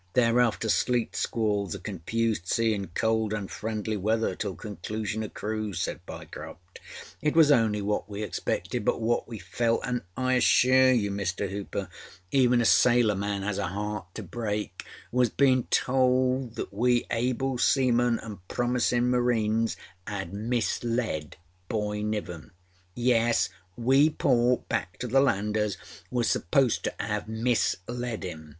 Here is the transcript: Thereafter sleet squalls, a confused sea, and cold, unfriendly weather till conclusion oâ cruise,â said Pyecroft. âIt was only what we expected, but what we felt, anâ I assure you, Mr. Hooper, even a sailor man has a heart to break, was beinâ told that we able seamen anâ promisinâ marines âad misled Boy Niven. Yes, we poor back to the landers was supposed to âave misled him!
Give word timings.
Thereafter 0.13 0.67
sleet 0.67 1.15
squalls, 1.15 1.75
a 1.75 1.79
confused 1.79 2.47
sea, 2.47 2.73
and 2.73 2.91
cold, 2.95 3.33
unfriendly 3.33 3.97
weather 3.97 4.33
till 4.33 4.55
conclusion 4.55 5.21
oâ 5.21 5.31
cruise,â 5.31 5.79
said 5.79 6.03
Pyecroft. 6.07 6.79
âIt 7.23 7.35
was 7.35 7.51
only 7.51 7.83
what 7.83 8.09
we 8.09 8.23
expected, 8.23 8.83
but 8.83 8.99
what 8.99 9.27
we 9.27 9.37
felt, 9.37 9.83
anâ 9.83 10.01
I 10.17 10.33
assure 10.33 10.91
you, 10.91 11.11
Mr. 11.11 11.51
Hooper, 11.51 11.87
even 12.31 12.61
a 12.61 12.65
sailor 12.65 13.13
man 13.13 13.43
has 13.43 13.59
a 13.59 13.67
heart 13.67 14.07
to 14.15 14.23
break, 14.23 14.83
was 15.11 15.29
beinâ 15.29 15.69
told 15.69 16.55
that 16.55 16.73
we 16.73 17.05
able 17.11 17.59
seamen 17.59 18.17
anâ 18.23 18.39
promisinâ 18.49 19.03
marines 19.03 19.77
âad 20.07 20.31
misled 20.33 21.35
Boy 21.69 22.01
Niven. 22.01 22.49
Yes, 22.95 23.49
we 23.77 24.09
poor 24.09 24.63
back 24.67 24.97
to 24.97 25.05
the 25.07 25.21
landers 25.21 25.77
was 26.09 26.27
supposed 26.27 26.83
to 26.85 26.95
âave 26.99 27.27
misled 27.27 28.23
him! 28.23 28.49